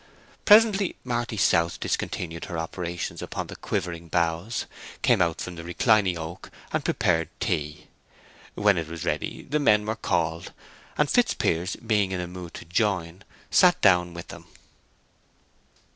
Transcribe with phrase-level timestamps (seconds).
[0.45, 4.65] Presently Marty South discontinued her operations upon the quivering boughs,
[5.03, 7.85] came out from the reclining oak, and prepared tea.
[8.55, 10.53] When it was ready the men were called;
[10.97, 14.47] and Fitzpiers being in a mood to join, sat down with them.